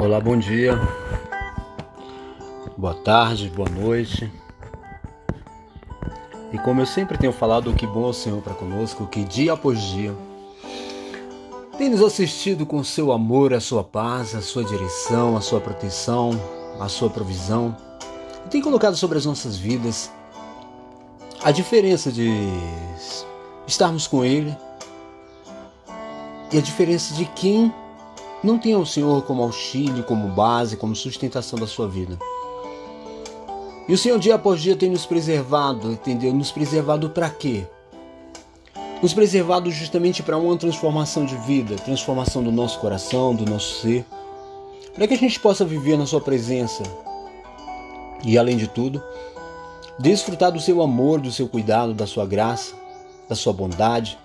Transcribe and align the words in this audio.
Olá, 0.00 0.20
bom 0.20 0.38
dia, 0.38 0.78
boa 2.76 2.94
tarde, 2.94 3.50
boa 3.50 3.68
noite. 3.68 4.32
E 6.52 6.58
como 6.58 6.80
eu 6.80 6.86
sempre 6.86 7.18
tenho 7.18 7.32
falado, 7.32 7.74
que 7.74 7.84
bom 7.84 8.06
é 8.06 8.10
o 8.10 8.12
Senhor 8.12 8.40
para 8.40 8.54
conosco, 8.54 9.08
que 9.08 9.24
dia 9.24 9.54
após 9.54 9.82
dia 9.82 10.14
tem 11.76 11.90
nos 11.90 12.00
assistido 12.00 12.64
com 12.64 12.84
seu 12.84 13.10
amor, 13.10 13.52
a 13.52 13.58
sua 13.58 13.82
paz, 13.82 14.36
a 14.36 14.40
sua 14.40 14.62
direção, 14.62 15.36
a 15.36 15.40
sua 15.40 15.60
proteção, 15.60 16.30
a 16.78 16.88
sua 16.88 17.10
provisão. 17.10 17.76
E 18.46 18.48
tem 18.48 18.62
colocado 18.62 18.96
sobre 18.96 19.18
as 19.18 19.26
nossas 19.26 19.56
vidas 19.56 20.12
a 21.42 21.50
diferença 21.50 22.12
de 22.12 22.30
estarmos 23.66 24.06
com 24.06 24.24
Ele 24.24 24.56
e 26.52 26.58
a 26.58 26.60
diferença 26.60 27.14
de 27.14 27.24
quem 27.24 27.74
não 28.42 28.58
tenha 28.58 28.78
o 28.78 28.86
Senhor 28.86 29.22
como 29.22 29.42
auxílio, 29.42 30.04
como 30.04 30.28
base, 30.28 30.76
como 30.76 30.94
sustentação 30.94 31.58
da 31.58 31.66
sua 31.66 31.88
vida. 31.88 32.18
E 33.88 33.92
o 33.92 33.98
Senhor 33.98 34.18
dia 34.18 34.34
após 34.34 34.60
dia 34.60 34.76
tem 34.76 34.90
nos 34.90 35.06
preservado, 35.06 35.90
entendeu? 35.90 36.32
Nos 36.32 36.52
preservado 36.52 37.10
para 37.10 37.30
quê? 37.30 37.66
Nos 39.02 39.14
preservado 39.14 39.70
justamente 39.70 40.22
para 40.22 40.36
uma 40.36 40.56
transformação 40.56 41.24
de 41.24 41.36
vida, 41.36 41.76
transformação 41.76 42.42
do 42.42 42.52
nosso 42.52 42.78
coração, 42.80 43.34
do 43.34 43.48
nosso 43.48 43.80
ser, 43.80 44.04
para 44.94 45.06
que 45.06 45.14
a 45.14 45.18
gente 45.18 45.40
possa 45.40 45.64
viver 45.64 45.96
na 45.96 46.04
Sua 46.04 46.20
presença 46.20 46.82
e, 48.22 48.36
além 48.36 48.56
de 48.56 48.68
tudo, 48.68 49.02
desfrutar 49.98 50.52
do 50.52 50.60
Seu 50.60 50.82
amor, 50.82 51.20
do 51.20 51.32
Seu 51.32 51.48
cuidado, 51.48 51.94
da 51.94 52.06
Sua 52.06 52.26
graça, 52.26 52.74
da 53.28 53.34
Sua 53.34 53.52
bondade, 53.52 54.18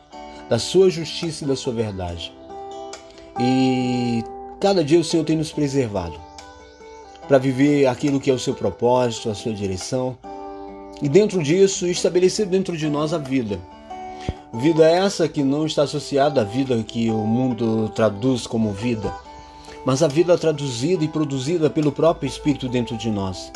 da 0.50 0.60
Sua 0.60 0.90
justiça 0.90 1.46
e 1.46 1.48
da 1.48 1.56
Sua 1.56 1.72
verdade. 1.72 2.34
E 3.40 4.24
cada 4.60 4.84
dia 4.84 5.00
o 5.00 5.04
Senhor 5.04 5.24
tem 5.24 5.36
nos 5.36 5.52
preservado 5.52 6.20
para 7.28 7.38
viver 7.38 7.88
aquilo 7.88 8.20
que 8.20 8.30
é 8.30 8.34
o 8.34 8.40
seu 8.40 8.54
propósito, 8.54 9.30
a 9.30 9.36
sua 9.36 9.54
direção. 9.54 10.18
E 11.02 11.10
dentro 11.10 11.42
disso, 11.42 11.88
estabelecer 11.88 12.46
dentro 12.46 12.78
de 12.78 12.90
nós 12.90 13.14
a 13.14 13.18
vida. 13.18 13.60
Vida 14.54 14.86
essa 14.88 15.28
que 15.28 15.44
não 15.44 15.66
está 15.66 15.84
associada 15.84 16.42
à 16.42 16.44
vida 16.44 16.82
que 16.84 17.10
o 17.10 17.26
mundo 17.26 17.90
traduz 17.96 18.46
como 18.46 18.72
vida, 18.72 19.12
mas 19.84 20.04
a 20.04 20.08
vida 20.08 20.38
traduzida 20.38 21.04
e 21.04 21.08
produzida 21.08 21.70
pelo 21.70 21.92
próprio 21.92 22.28
Espírito 22.28 22.70
dentro 22.70 22.96
de 22.96 23.10
nós, 23.10 23.52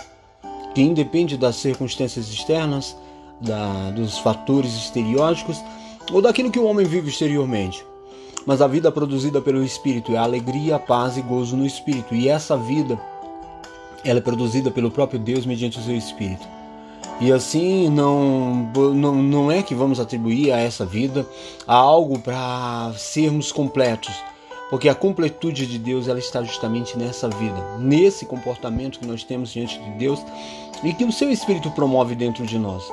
que 0.73 0.81
independe 0.81 1.37
das 1.37 1.55
circunstâncias 1.57 2.29
externas, 2.29 2.97
da, 3.39 3.91
dos 3.91 4.17
fatores 4.17 4.73
estereóticos 4.73 5.63
ou 6.11 6.21
daquilo 6.21 6.49
que 6.49 6.59
o 6.59 6.65
homem 6.65 6.85
vive 6.85 7.09
exteriormente. 7.09 7.85
Mas 8.47 8.61
a 8.61 8.67
vida 8.67 8.89
produzida 8.89 9.41
pelo 9.41 9.61
Espírito 9.61 10.13
é 10.13 10.17
alegria, 10.17 10.79
paz 10.79 11.17
e 11.17 11.21
gozo 11.21 11.57
no 11.57 11.65
Espírito. 11.65 12.15
E 12.15 12.29
essa 12.29 12.55
vida, 12.55 12.97
ela 14.05 14.19
é 14.19 14.21
produzida 14.21 14.71
pelo 14.71 14.89
próprio 14.89 15.19
Deus 15.19 15.45
mediante 15.45 15.77
o 15.77 15.83
seu 15.83 15.93
Espírito. 15.93 16.47
E 17.19 17.29
assim 17.29 17.89
não, 17.89 18.71
não, 18.93 19.15
não 19.15 19.51
é 19.51 19.61
que 19.61 19.75
vamos 19.75 19.99
atribuir 19.99 20.53
a 20.53 20.59
essa 20.59 20.85
vida 20.85 21.27
algo 21.67 22.19
para 22.19 22.93
sermos 22.95 23.51
completos, 23.51 24.15
porque 24.69 24.87
a 24.87 24.95
completude 24.95 25.65
de 25.65 25.77
Deus 25.77 26.07
ela 26.07 26.19
está 26.19 26.41
justamente 26.41 26.97
nessa 26.97 27.27
vida, 27.27 27.77
nesse 27.79 28.25
comportamento 28.25 28.99
que 28.99 29.07
nós 29.07 29.25
temos 29.25 29.51
diante 29.51 29.77
de 29.77 29.89
Deus 29.97 30.21
e 30.85 30.93
que 30.93 31.03
o 31.03 31.11
seu 31.11 31.29
Espírito 31.29 31.69
promove 31.71 32.15
dentro 32.15 32.45
de 32.45 32.57
nós. 32.57 32.83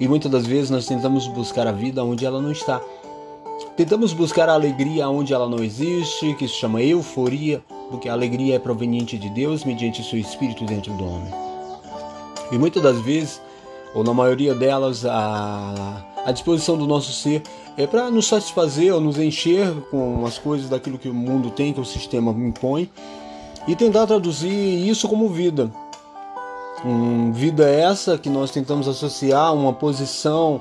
E 0.00 0.08
muitas 0.08 0.30
das 0.30 0.46
vezes 0.46 0.70
nós 0.70 0.86
tentamos 0.86 1.26
buscar 1.26 1.66
a 1.66 1.72
vida 1.72 2.02
onde 2.02 2.24
ela 2.24 2.40
não 2.40 2.52
está. 2.52 2.80
Tentamos 3.76 4.12
buscar 4.12 4.50
a 4.50 4.52
alegria 4.52 5.08
onde 5.08 5.32
ela 5.32 5.48
não 5.48 5.64
existe, 5.64 6.34
que 6.34 6.46
se 6.46 6.54
chama 6.54 6.82
euforia, 6.82 7.62
porque 7.90 8.06
a 8.06 8.12
alegria 8.12 8.56
é 8.56 8.58
proveniente 8.58 9.16
de 9.16 9.30
Deus 9.30 9.64
mediante 9.64 10.04
seu 10.04 10.18
espírito 10.18 10.66
dentro 10.66 10.92
do 10.92 11.04
homem. 11.04 11.32
E 12.50 12.58
muitas 12.58 12.82
das 12.82 13.00
vezes, 13.00 13.40
ou 13.94 14.04
na 14.04 14.12
maioria 14.12 14.54
delas, 14.54 15.06
a, 15.06 16.04
a 16.26 16.32
disposição 16.32 16.76
do 16.76 16.86
nosso 16.86 17.12
ser 17.12 17.42
é 17.74 17.86
para 17.86 18.10
nos 18.10 18.26
satisfazer 18.26 18.92
ou 18.92 19.00
nos 19.00 19.18
encher 19.18 19.74
com 19.90 20.26
as 20.26 20.36
coisas 20.36 20.68
daquilo 20.68 20.98
que 20.98 21.08
o 21.08 21.14
mundo 21.14 21.50
tem, 21.50 21.72
que 21.72 21.80
o 21.80 21.84
sistema 21.84 22.30
impõe, 22.30 22.90
e 23.66 23.74
tentar 23.74 24.06
traduzir 24.06 24.86
isso 24.86 25.08
como 25.08 25.30
vida. 25.30 25.70
Um, 26.84 27.32
vida 27.32 27.66
essa 27.66 28.18
que 28.18 28.28
nós 28.28 28.50
tentamos 28.50 28.86
associar 28.86 29.54
uma 29.54 29.72
posição 29.72 30.60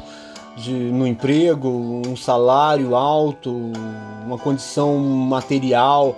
de, 0.55 0.71
no 0.71 1.07
emprego, 1.07 1.69
um 2.05 2.15
salário 2.15 2.95
alto, 2.95 3.53
uma 4.25 4.37
condição 4.37 4.97
material, 4.97 6.15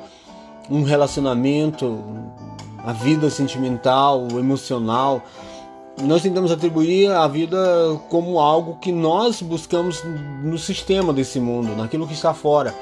um 0.70 0.84
relacionamento, 0.84 2.00
a 2.86 2.92
vida 2.94 3.30
sentimental, 3.30 4.28
emocional. 4.32 5.22
Nós 6.02 6.22
tentamos 6.22 6.52
atribuir 6.52 7.12
a 7.12 7.28
vida 7.28 7.58
como 8.10 8.40
algo 8.40 8.78
que 8.78 8.92
nós 8.92 9.42
buscamos 9.42 10.04
no 10.42 10.58
sistema 10.58 11.14
desse 11.14 11.40
mundo, 11.40 11.76
naquilo 11.76 12.08
que 12.08 12.14
está 12.14 12.34
fora, 12.34 12.74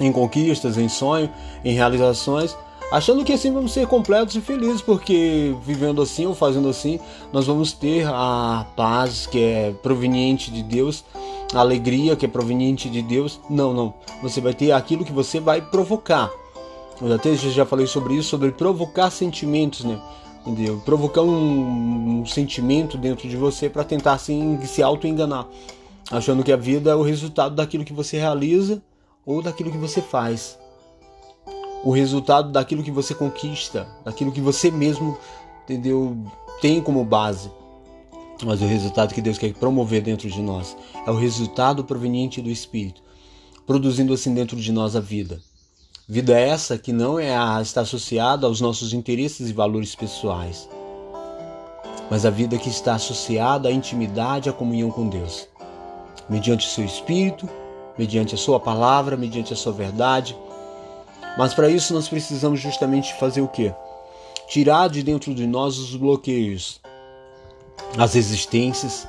em 0.00 0.10
conquistas, 0.10 0.78
em 0.78 0.88
sonho, 0.88 1.30
em 1.64 1.74
realizações 1.74 2.56
achando 2.92 3.24
que 3.24 3.32
assim 3.32 3.50
vamos 3.50 3.72
ser 3.72 3.86
completos 3.86 4.36
e 4.36 4.40
felizes, 4.40 4.82
porque 4.82 5.56
vivendo 5.64 6.02
assim 6.02 6.26
ou 6.26 6.34
fazendo 6.34 6.68
assim, 6.68 7.00
nós 7.32 7.46
vamos 7.46 7.72
ter 7.72 8.06
a 8.06 8.66
paz 8.76 9.26
que 9.26 9.40
é 9.40 9.74
proveniente 9.82 10.50
de 10.50 10.62
Deus, 10.62 11.02
a 11.54 11.60
alegria 11.60 12.14
que 12.14 12.26
é 12.26 12.28
proveniente 12.28 12.90
de 12.90 13.00
Deus. 13.00 13.40
Não, 13.48 13.72
não. 13.72 13.94
Você 14.22 14.42
vai 14.42 14.52
ter 14.52 14.72
aquilo 14.72 15.06
que 15.06 15.12
você 15.12 15.40
vai 15.40 15.62
provocar. 15.62 16.30
Eu 17.00 17.12
até 17.14 17.34
já 17.34 17.64
falei 17.64 17.86
sobre 17.86 18.14
isso, 18.14 18.28
sobre 18.28 18.52
provocar 18.52 19.10
sentimentos, 19.10 19.84
né? 19.84 19.98
Entendeu? 20.46 20.80
Provocar 20.84 21.22
um, 21.22 22.20
um 22.20 22.26
sentimento 22.26 22.98
dentro 22.98 23.26
de 23.26 23.36
você 23.36 23.70
para 23.70 23.84
tentar 23.84 24.12
assim 24.12 24.60
se 24.66 24.82
auto-enganar, 24.82 25.46
achando 26.10 26.44
que 26.44 26.52
a 26.52 26.56
vida 26.56 26.90
é 26.90 26.94
o 26.94 27.02
resultado 27.02 27.54
daquilo 27.54 27.84
que 27.84 27.92
você 27.92 28.18
realiza 28.18 28.82
ou 29.24 29.40
daquilo 29.40 29.70
que 29.70 29.78
você 29.78 30.02
faz 30.02 30.61
o 31.84 31.90
resultado 31.90 32.50
daquilo 32.50 32.82
que 32.82 32.90
você 32.90 33.14
conquista, 33.14 33.86
daquilo 34.04 34.32
que 34.32 34.40
você 34.40 34.70
mesmo, 34.70 35.18
entendeu, 35.64 36.16
tem 36.60 36.80
como 36.80 37.04
base. 37.04 37.50
Mas 38.44 38.60
o 38.60 38.66
resultado 38.66 39.14
que 39.14 39.20
Deus 39.20 39.38
quer 39.38 39.52
promover 39.54 40.02
dentro 40.02 40.28
de 40.28 40.40
nós 40.40 40.76
é 41.06 41.10
o 41.10 41.16
resultado 41.16 41.84
proveniente 41.84 42.40
do 42.40 42.50
Espírito, 42.50 43.02
produzindo 43.66 44.12
assim 44.12 44.34
dentro 44.34 44.56
de 44.56 44.72
nós 44.72 44.96
a 44.96 45.00
vida. 45.00 45.40
Vida 46.08 46.38
essa 46.38 46.76
que 46.76 46.92
não 46.92 47.18
é 47.18 47.34
a, 47.34 47.60
está 47.62 47.82
associada 47.82 48.46
aos 48.46 48.60
nossos 48.60 48.92
interesses 48.92 49.48
e 49.48 49.52
valores 49.52 49.94
pessoais, 49.94 50.68
mas 52.10 52.26
a 52.26 52.30
vida 52.30 52.58
que 52.58 52.68
está 52.68 52.94
associada 52.94 53.68
à 53.68 53.72
intimidade, 53.72 54.48
à 54.48 54.52
comunhão 54.52 54.90
com 54.90 55.08
Deus, 55.08 55.48
mediante 56.28 56.66
o 56.66 56.70
seu 56.70 56.84
Espírito, 56.84 57.48
mediante 57.96 58.34
a 58.34 58.38
sua 58.38 58.58
palavra, 58.58 59.16
mediante 59.16 59.52
a 59.52 59.56
sua 59.56 59.72
verdade, 59.72 60.36
mas 61.36 61.54
para 61.54 61.68
isso 61.68 61.94
nós 61.94 62.08
precisamos 62.08 62.60
justamente 62.60 63.14
fazer 63.14 63.40
o 63.40 63.48
quê? 63.48 63.72
Tirar 64.48 64.88
de 64.88 65.02
dentro 65.02 65.34
de 65.34 65.46
nós 65.46 65.78
os 65.78 65.96
bloqueios, 65.96 66.80
as 67.96 68.14
resistências, 68.14 69.08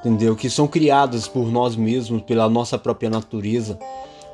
entendeu? 0.00 0.34
Que 0.34 0.48
são 0.48 0.66
criadas 0.66 1.28
por 1.28 1.50
nós 1.50 1.76
mesmos, 1.76 2.22
pela 2.22 2.48
nossa 2.48 2.78
própria 2.78 3.10
natureza, 3.10 3.78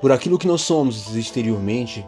por 0.01 0.13
aquilo 0.13 0.39
que 0.39 0.47
nós 0.47 0.63
somos 0.63 1.15
exteriormente, 1.17 2.07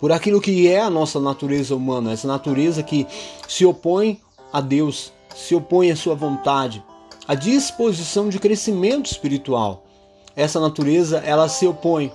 por 0.00 0.10
aquilo 0.12 0.40
que 0.40 0.68
é 0.68 0.80
a 0.80 0.90
nossa 0.90 1.20
natureza 1.20 1.74
humana, 1.76 2.12
essa 2.12 2.26
natureza 2.26 2.82
que 2.82 3.06
se 3.46 3.64
opõe 3.64 4.20
a 4.52 4.60
Deus, 4.60 5.12
se 5.34 5.54
opõe 5.54 5.90
à 5.90 5.96
sua 5.96 6.14
vontade, 6.14 6.82
à 7.28 7.34
disposição 7.34 8.28
de 8.28 8.38
crescimento 8.38 9.10
espiritual. 9.10 9.84
Essa 10.34 10.58
natureza, 10.58 11.18
ela 11.18 11.48
se 11.48 11.66
opõe 11.66 12.12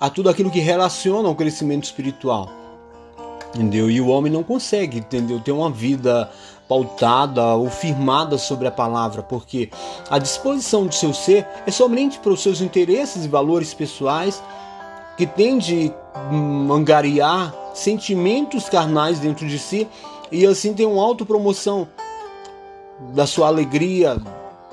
a 0.00 0.10
tudo 0.10 0.28
aquilo 0.28 0.50
que 0.50 0.60
relaciona 0.60 1.28
ao 1.28 1.34
crescimento 1.34 1.84
espiritual. 1.84 2.48
Entendeu? 3.54 3.90
E 3.90 4.00
o 4.00 4.08
homem 4.08 4.30
não 4.30 4.42
consegue, 4.42 4.98
entendeu? 4.98 5.40
Ter 5.40 5.52
uma 5.52 5.70
vida 5.70 6.30
pautada 6.68 7.54
ou 7.54 7.70
firmada 7.70 8.36
sobre 8.36 8.66
a 8.66 8.70
palavra, 8.70 9.22
porque 9.22 9.70
a 10.10 10.18
disposição 10.18 10.86
do 10.86 10.94
seu 10.94 11.14
ser 11.14 11.46
é 11.66 11.70
somente 11.70 12.18
para 12.18 12.32
os 12.32 12.42
seus 12.42 12.60
interesses 12.60 13.24
e 13.24 13.28
valores 13.28 13.72
pessoais 13.72 14.42
que 15.16 15.26
tende 15.26 15.94
a 16.12 16.74
angariar 16.74 17.54
sentimentos 17.72 18.68
carnais 18.68 19.18
dentro 19.18 19.46
de 19.46 19.58
si 19.58 19.88
e 20.30 20.44
assim 20.44 20.74
tem 20.74 20.86
uma 20.86 21.02
autopromoção 21.02 21.88
da 23.14 23.26
sua 23.26 23.46
alegria, 23.46 24.20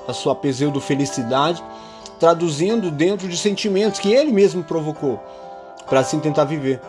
da 0.06 0.12
sua 0.12 0.34
pseudo 0.34 0.80
felicidade 0.80 1.62
traduzindo 2.24 2.90
dentro 2.90 3.28
de 3.28 3.36
sentimentos 3.36 4.00
que 4.00 4.10
ele 4.10 4.32
mesmo 4.32 4.64
provocou, 4.64 5.22
para 5.86 6.00
assim 6.00 6.18
tentar 6.18 6.44
viver, 6.44 6.80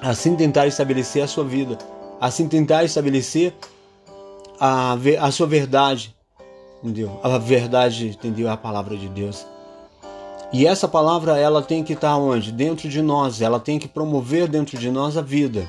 assim 0.00 0.34
tentar 0.36 0.66
estabelecer 0.66 1.22
a 1.22 1.26
sua 1.26 1.44
vida, 1.44 1.76
assim 2.18 2.48
tentar 2.48 2.82
estabelecer 2.82 3.52
a, 4.58 4.96
a 5.20 5.30
sua 5.30 5.46
verdade, 5.46 6.16
entendeu? 6.82 7.20
A 7.22 7.36
verdade, 7.36 8.08
entendeu? 8.08 8.50
A 8.50 8.56
palavra 8.56 8.96
de 8.96 9.06
Deus. 9.06 9.44
E 10.50 10.66
essa 10.66 10.88
palavra 10.88 11.36
ela 11.36 11.60
tem 11.60 11.84
que 11.84 11.92
estar 11.92 12.16
onde? 12.16 12.50
Dentro 12.50 12.88
de 12.88 13.02
nós, 13.02 13.42
ela 13.42 13.60
tem 13.60 13.78
que 13.78 13.86
promover 13.86 14.48
dentro 14.48 14.78
de 14.78 14.90
nós 14.90 15.18
a 15.18 15.20
vida. 15.20 15.68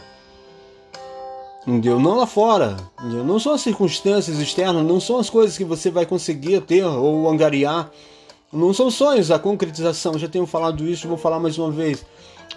Entendeu? 1.68 2.00
Não 2.00 2.16
lá 2.16 2.26
fora. 2.26 2.78
Entendeu? 2.98 3.26
Não 3.26 3.40
são 3.40 3.52
as 3.52 3.60
circunstâncias 3.60 4.40
externas, 4.40 4.86
não 4.86 5.02
são 5.02 5.20
as 5.20 5.30
coisas 5.30 5.58
que 5.58 5.66
você 5.66 5.92
vai 5.92 6.06
conseguir 6.06 6.62
ter 6.62 6.86
ou 6.86 7.30
angariar. 7.30 7.92
Não 8.52 8.74
são 8.74 8.90
sonhos, 8.90 9.30
a 9.30 9.38
concretização. 9.38 10.18
Já 10.18 10.28
tenho 10.28 10.48
falado 10.48 10.88
isso, 10.88 11.08
vou 11.08 11.18
falar 11.18 11.40
mais 11.40 11.58
uma 11.58 11.70
vez. 11.70 12.04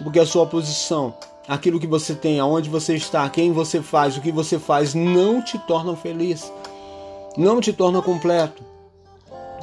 Porque 0.01 0.19
a 0.19 0.25
sua 0.25 0.47
posição, 0.47 1.13
aquilo 1.47 1.79
que 1.79 1.85
você 1.85 2.15
tem, 2.15 2.39
aonde 2.39 2.67
você 2.67 2.95
está, 2.95 3.29
quem 3.29 3.51
você 3.51 3.79
faz, 3.79 4.17
o 4.17 4.21
que 4.21 4.31
você 4.31 4.57
faz, 4.57 4.95
não 4.95 5.39
te 5.39 5.59
torna 5.59 5.95
feliz. 5.95 6.51
Não 7.37 7.61
te 7.61 7.71
torna 7.71 8.01
completo. 8.01 8.63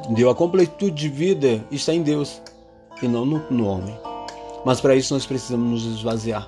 Entendeu? 0.05 0.29
A 0.29 0.35
completude 0.35 0.95
de 0.95 1.09
vida 1.09 1.65
está 1.69 1.93
em 1.93 2.01
Deus 2.01 2.41
e 3.01 3.07
não 3.09 3.25
no, 3.25 3.43
no 3.51 3.67
homem. 3.67 3.97
Mas 4.63 4.79
para 4.79 4.95
isso 4.95 5.13
nós 5.13 5.25
precisamos 5.25 5.83
nos 5.83 5.97
esvaziar. 5.97 6.47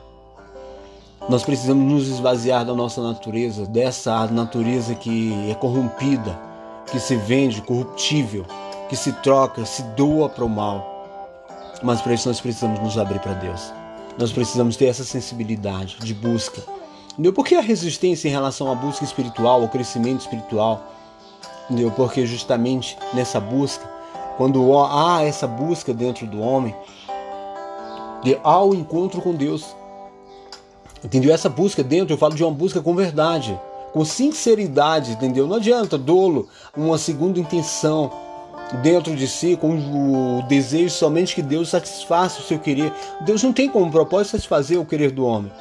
Nós 1.27 1.43
precisamos 1.43 1.91
nos 1.91 2.07
esvaziar 2.07 2.65
da 2.65 2.73
nossa 2.73 3.01
natureza, 3.01 3.65
dessa 3.65 4.27
natureza 4.27 4.95
que 4.95 5.33
é 5.49 5.55
corrompida, 5.55 6.39
que 6.89 6.99
se 6.99 7.15
vende, 7.15 7.61
corruptível, 7.61 8.45
que 8.93 8.97
se 8.97 9.11
troca, 9.11 9.65
se 9.65 9.81
doa 9.97 10.29
para 10.29 10.45
o 10.45 10.49
mal. 10.49 10.85
Mas 11.81 11.99
para 11.99 12.13
isso 12.13 12.27
nós 12.27 12.39
precisamos 12.39 12.79
nos 12.79 12.95
abrir 12.95 13.17
para 13.17 13.33
Deus. 13.33 13.73
Nós 14.19 14.31
precisamos 14.31 14.75
ter 14.75 14.85
essa 14.85 15.03
sensibilidade 15.03 15.97
de 15.99 16.13
busca. 16.13 16.61
Entendeu? 17.13 17.33
Por 17.33 17.43
que 17.43 17.55
a 17.55 17.61
resistência 17.61 18.27
em 18.27 18.31
relação 18.31 18.71
à 18.71 18.75
busca 18.75 19.03
espiritual, 19.03 19.63
ao 19.63 19.67
crescimento 19.67 20.21
espiritual? 20.21 20.83
Entendeu? 21.65 21.89
Porque 21.89 22.23
justamente 22.27 22.95
nessa 23.15 23.39
busca 23.39 23.83
quando 24.37 24.77
há 24.77 25.23
essa 25.23 25.47
busca 25.47 25.91
dentro 25.91 26.27
do 26.27 26.39
homem, 26.39 26.75
de 28.21 28.37
ao 28.43 28.75
encontro 28.75 29.23
com 29.23 29.33
Deus. 29.33 29.75
Entendeu? 31.03 31.33
Essa 31.33 31.49
busca 31.49 31.83
dentro, 31.83 32.13
eu 32.13 32.17
falo 32.19 32.35
de 32.35 32.43
uma 32.43 32.53
busca 32.53 32.79
com 32.79 32.93
verdade, 32.93 33.59
com 33.91 34.05
sinceridade, 34.05 35.13
entendeu? 35.13 35.47
Não 35.47 35.55
adianta 35.55 35.97
dolo, 35.97 36.47
uma 36.77 36.99
segunda 36.99 37.39
intenção 37.39 38.11
dentro 38.81 39.15
de 39.15 39.27
si, 39.27 39.55
com 39.55 40.39
o 40.39 40.41
desejo 40.43 40.89
somente 40.89 41.35
que 41.35 41.41
Deus 41.41 41.69
satisfaça 41.69 42.39
o 42.39 42.43
seu 42.43 42.57
querer. 42.57 42.91
Deus 43.21 43.43
não 43.43 43.53
tem 43.53 43.69
como 43.69 43.91
propósito 43.91 44.31
satisfazer 44.31 44.79
o 44.79 44.85
querer 44.85 45.11
do 45.11 45.25
homem. 45.25 45.51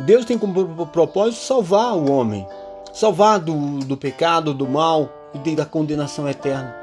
Deus 0.00 0.24
tem 0.24 0.38
como 0.38 0.86
propósito 0.86 1.42
salvar 1.42 1.94
o 1.94 2.10
homem, 2.10 2.46
salvar 2.92 3.38
do, 3.38 3.78
do 3.80 3.96
pecado, 3.96 4.54
do 4.54 4.66
mal 4.66 5.08
e 5.34 5.54
da 5.54 5.64
condenação 5.64 6.28
eterna. 6.28 6.74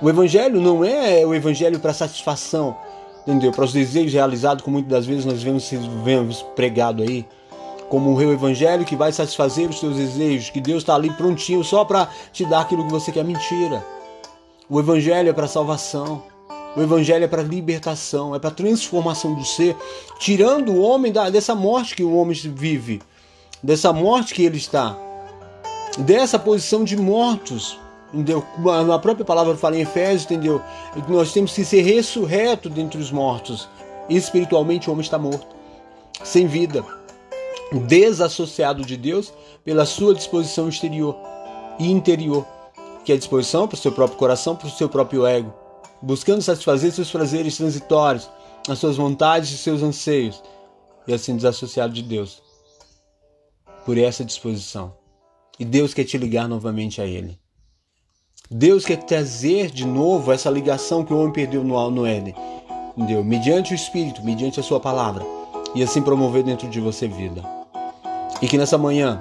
O 0.00 0.08
evangelho 0.08 0.60
não 0.60 0.84
é 0.84 1.24
o 1.26 1.34
evangelho 1.34 1.78
para 1.78 1.92
satisfação, 1.92 2.76
entendeu? 3.22 3.52
Para 3.52 3.64
os 3.64 3.72
desejos 3.72 4.12
realizados, 4.12 4.62
como 4.62 4.74
muitas 4.74 4.90
das 4.90 5.06
vezes 5.06 5.24
nós 5.24 5.42
vemos, 5.42 5.68
vemos 6.04 6.42
pregado 6.54 7.02
aí, 7.02 7.26
como 7.88 8.14
o 8.14 8.32
evangelho 8.32 8.84
que 8.84 8.96
vai 8.96 9.12
satisfazer 9.12 9.68
os 9.68 9.80
seus 9.80 9.96
desejos, 9.96 10.50
que 10.50 10.60
Deus 10.60 10.82
está 10.82 10.94
ali 10.94 11.10
prontinho 11.10 11.64
só 11.64 11.84
para 11.84 12.08
te 12.32 12.44
dar 12.44 12.60
aquilo 12.60 12.84
que 12.84 12.92
você 12.92 13.10
quer. 13.10 13.24
Mentira. 13.24 13.97
O 14.68 14.78
evangelho 14.78 15.28
é 15.28 15.32
para 15.32 15.46
salvação. 15.46 16.22
O 16.76 16.80
evangelho 16.80 17.24
é 17.24 17.28
para 17.28 17.42
libertação, 17.42 18.34
é 18.34 18.38
para 18.38 18.50
transformação 18.50 19.34
do 19.34 19.44
ser, 19.44 19.74
tirando 20.18 20.72
o 20.72 20.80
homem 20.80 21.10
da, 21.10 21.30
dessa 21.30 21.54
morte 21.54 21.96
que 21.96 22.04
o 22.04 22.14
homem 22.14 22.36
vive, 22.36 23.00
dessa 23.62 23.92
morte 23.92 24.34
que 24.34 24.44
ele 24.44 24.58
está, 24.58 24.96
dessa 25.98 26.38
posição 26.38 26.84
de 26.84 26.96
mortos 26.96 27.78
Entendeu? 28.12 28.42
A 28.90 28.98
própria 28.98 29.24
palavra 29.24 29.54
fala 29.56 29.76
em 29.76 29.82
Efésios, 29.82 30.24
entendeu? 30.24 30.62
Nós 31.08 31.32
temos 31.32 31.52
que 31.52 31.64
ser 31.64 31.82
ressurreto 31.82 32.70
dentre 32.70 32.98
os 32.98 33.10
mortos. 33.10 33.68
Espiritualmente 34.08 34.88
o 34.88 34.92
homem 34.92 35.04
está 35.04 35.18
morto, 35.18 35.46
sem 36.24 36.46
vida, 36.46 36.82
desassociado 37.86 38.82
de 38.82 38.96
Deus 38.96 39.32
pela 39.62 39.84
sua 39.84 40.14
disposição 40.14 40.70
exterior 40.70 41.14
e 41.78 41.90
interior, 41.90 42.46
que 43.08 43.12
é 43.14 43.16
disposição 43.16 43.66
para 43.66 43.74
o 43.74 43.78
seu 43.78 43.90
próprio 43.90 44.18
coração, 44.18 44.54
para 44.54 44.68
o 44.68 44.70
seu 44.70 44.86
próprio 44.86 45.26
ego, 45.26 45.50
buscando 46.02 46.42
satisfazer 46.42 46.92
seus 46.92 47.10
prazeres 47.10 47.56
transitórios, 47.56 48.28
as 48.68 48.78
suas 48.78 48.98
vontades 48.98 49.50
e 49.50 49.56
seus 49.56 49.82
anseios, 49.82 50.42
e 51.06 51.14
assim 51.14 51.34
desassociado 51.34 51.94
de 51.94 52.02
Deus. 52.02 52.42
Por 53.86 53.96
essa 53.96 54.22
disposição. 54.22 54.92
E 55.58 55.64
Deus 55.64 55.94
quer 55.94 56.04
te 56.04 56.18
ligar 56.18 56.46
novamente 56.46 57.00
a 57.00 57.06
Ele. 57.06 57.38
Deus 58.50 58.84
quer 58.84 58.98
trazer 58.98 59.70
de 59.70 59.86
novo 59.86 60.30
essa 60.30 60.50
ligação 60.50 61.02
que 61.02 61.14
o 61.14 61.18
homem 61.18 61.32
perdeu 61.32 61.64
no, 61.64 61.90
no 61.90 62.04
Éden. 62.04 62.34
Entendeu? 62.94 63.24
Mediante 63.24 63.72
o 63.72 63.74
Espírito, 63.74 64.22
mediante 64.22 64.60
a 64.60 64.62
sua 64.62 64.80
palavra. 64.80 65.24
E 65.74 65.82
assim 65.82 66.02
promover 66.02 66.42
dentro 66.42 66.68
de 66.68 66.78
você 66.78 67.08
vida. 67.08 67.42
E 68.42 68.46
que 68.46 68.58
nessa 68.58 68.76
manhã, 68.76 69.18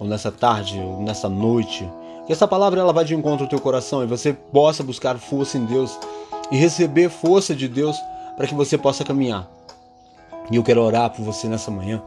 ou 0.00 0.06
nessa 0.06 0.32
tarde, 0.32 0.78
ou 0.78 1.02
nessa 1.02 1.28
noite, 1.28 1.86
que 2.28 2.32
essa 2.34 2.46
palavra 2.46 2.78
ela 2.78 2.92
vá 2.92 3.02
de 3.02 3.14
encontro 3.14 3.44
ao 3.44 3.48
teu 3.48 3.58
coração 3.58 4.04
e 4.04 4.06
você 4.06 4.34
possa 4.34 4.82
buscar 4.82 5.16
força 5.16 5.56
em 5.56 5.64
Deus 5.64 5.98
e 6.50 6.58
receber 6.58 7.08
força 7.08 7.56
de 7.56 7.66
Deus 7.66 7.96
para 8.36 8.46
que 8.46 8.54
você 8.54 8.76
possa 8.76 9.02
caminhar. 9.02 9.48
E 10.50 10.56
eu 10.56 10.62
quero 10.62 10.82
orar 10.82 11.08
por 11.08 11.24
você 11.24 11.48
nessa 11.48 11.70
manhã, 11.70 12.02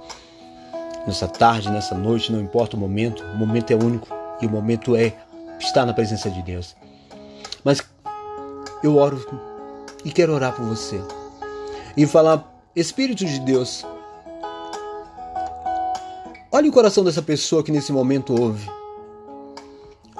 nessa 1.08 1.28
tarde, 1.28 1.72
nessa 1.72 1.98
noite, 1.98 2.32
não 2.32 2.40
importa 2.40 2.78
o 2.78 2.80
momento, 2.80 3.24
o 3.24 3.36
momento 3.36 3.72
é 3.72 3.76
único 3.76 4.08
e 4.40 4.46
o 4.46 4.50
momento 4.50 4.96
é 4.96 5.12
estar 5.60 5.88
na 5.88 5.94
presença 5.94 6.30
de 6.30 6.44
Deus. 6.44 6.76
Mas 7.64 7.82
eu 8.84 8.98
oro 8.98 9.26
e 10.06 10.12
quero 10.12 10.36
orar 10.36 10.54
por 10.54 10.66
você 10.66 11.02
e 11.98 12.06
falar: 12.06 12.48
Espírito 12.76 13.26
de 13.26 13.40
Deus, 13.40 13.84
olhe 16.52 16.70
o 16.70 16.72
coração 16.72 17.04
dessa 17.04 17.24
pessoa 17.24 17.64
que 17.64 17.72
nesse 17.72 17.92
momento 17.92 18.40
ouve. 18.40 18.81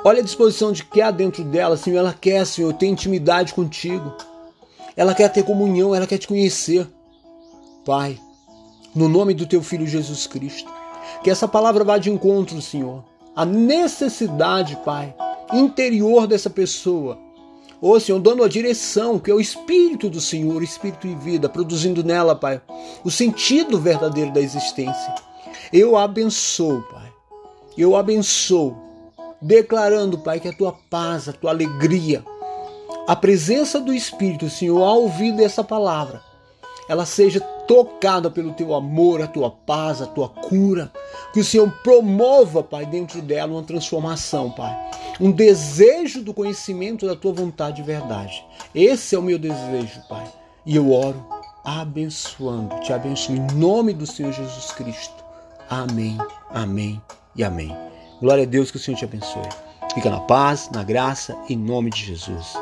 Olha 0.04 0.20
a 0.20 0.24
disposição 0.24 0.72
de 0.72 0.84
que 0.84 1.00
há 1.00 1.12
dentro 1.12 1.44
dela, 1.44 1.78
Senhor. 1.78 2.00
Ela 2.00 2.14
quer, 2.14 2.44
Senhor, 2.46 2.74
ter 2.74 2.88
intimidade 2.88 3.54
contigo. 3.54 4.16
Ela 4.96 5.14
quer 5.14 5.30
ter 5.30 5.44
comunhão, 5.44 5.94
ela 5.94 6.08
quer 6.08 6.18
te 6.18 6.28
conhecer. 6.28 6.88
Pai, 7.86 8.20
no 8.96 9.08
nome 9.08 9.34
do 9.34 9.46
teu 9.46 9.62
filho 9.62 9.86
Jesus 9.86 10.26
Cristo, 10.26 10.72
que 11.24 11.30
essa 11.30 11.48
palavra 11.48 11.84
vá 11.84 11.98
de 11.98 12.10
encontro, 12.10 12.62
Senhor, 12.62 13.04
a 13.36 13.46
necessidade, 13.46 14.76
Pai, 14.84 15.14
interior 15.54 16.26
dessa 16.26 16.50
pessoa. 16.50 17.18
Ô 17.80 18.00
Senhor, 18.00 18.20
dando 18.20 18.44
a 18.44 18.48
direção, 18.48 19.18
que 19.18 19.32
é 19.32 19.34
o 19.34 19.42
Espírito 19.42 20.10
do 20.10 20.22
Senhor, 20.22 20.62
Espírito 20.62 21.08
e 21.08 21.16
vida, 21.16 21.48
produzindo 21.48 22.04
nela, 22.04 22.36
Pai, 22.36 22.60
o 23.04 23.12
sentido 23.12 23.80
verdadeiro 23.80 24.32
da 24.32 24.42
existência. 24.42 25.16
Eu 25.72 25.96
abençoo, 25.96 26.82
Pai. 26.92 27.12
Eu 27.78 27.96
abençoo, 27.96 28.91
declarando, 29.42 30.20
Pai, 30.20 30.40
que 30.40 30.48
a 30.48 30.54
tua 30.54 30.74
paz, 30.90 31.28
a 31.28 31.34
tua 31.34 31.52
alegria, 31.52 32.24
a 33.08 33.16
presença 33.16 33.80
do 33.80 33.94
Espírito, 33.94 34.50
Senhor, 34.50 34.82
ao 34.84 35.02
ouvir 35.02 35.36
dessa 35.36 35.64
palavra, 35.64 36.22
ela 36.88 37.06
seja 37.06 37.40
tocada 37.40 38.30
pelo 38.30 38.54
teu 38.54 38.74
amor, 38.74 39.22
a 39.22 39.28
tua 39.28 39.50
paz, 39.50 40.02
a 40.02 40.06
tua 40.06 40.30
cura. 40.30 40.92
Que 41.34 41.40
o 41.40 41.44
Senhor 41.44 41.72
promova, 41.84 42.62
Pai, 42.62 42.86
dentro 42.86 43.22
dela 43.22 43.54
uma 43.54 43.64
transformação, 43.64 44.52
Pai. 44.52 44.78
Um 45.20 45.32
desejo 45.32 46.22
do 46.22 46.34
conhecimento 46.34 47.08
da 47.08 47.16
tua 47.16 47.32
vontade 47.32 47.82
e 47.82 47.86
verdade. 47.86 48.46
Esse 48.76 49.16
é 49.16 49.20
o 49.20 49.24
meu 49.24 49.40
desejo, 49.40 50.02
Pai. 50.10 50.26
E 50.66 50.76
eu 50.76 50.92
oro 50.92 51.26
abençoando, 51.64 52.80
te 52.82 52.92
abençoo 52.92 53.36
em 53.36 53.48
nome 53.56 53.94
do 53.94 54.06
Senhor 54.06 54.34
Jesus 54.34 54.72
Cristo. 54.72 55.24
Amém, 55.70 56.18
amém 56.50 57.02
e 57.36 57.44
amém. 57.44 57.91
Glória 58.22 58.44
a 58.44 58.48
Deus 58.48 58.70
que 58.70 58.78
o 58.78 58.80
Senhor 58.80 58.98
te 58.98 59.04
abençoe. 59.04 59.50
Fica 59.96 60.12
na 60.12 60.20
paz, 60.20 60.70
na 60.72 60.84
graça, 60.84 61.36
em 61.50 61.58
nome 61.58 61.90
de 61.90 62.06
Jesus. 62.06 62.54